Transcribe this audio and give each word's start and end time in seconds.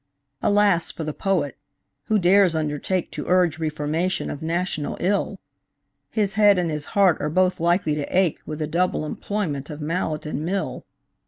Alas 0.41 0.91
for 0.91 1.03
the 1.03 1.13
Poet, 1.13 1.59
who 2.05 2.17
dares 2.17 2.55
undertake 2.55 3.11
To 3.11 3.27
urge 3.27 3.59
reformation 3.59 4.31
of 4.31 4.41
national 4.41 4.97
ill! 4.99 5.37
His 6.09 6.33
head 6.33 6.57
and 6.57 6.71
his 6.71 6.85
heart 6.97 7.21
are 7.21 7.29
both 7.29 7.59
likely 7.59 7.93
to 7.93 8.17
ache 8.17 8.39
With 8.43 8.57
the 8.57 8.65
double 8.65 9.05
employment 9.05 9.69
of 9.69 9.79
mallet 9.79 10.25
and 10.25 10.43
mill. 10.43 10.87